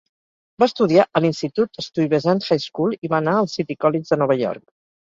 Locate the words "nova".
4.25-4.43